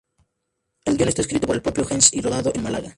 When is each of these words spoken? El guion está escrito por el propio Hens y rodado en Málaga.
El 0.83 0.97
guion 0.97 1.09
está 1.09 1.21
escrito 1.21 1.45
por 1.45 1.55
el 1.55 1.61
propio 1.61 1.85
Hens 1.87 2.11
y 2.13 2.21
rodado 2.21 2.51
en 2.55 2.63
Málaga. 2.63 2.89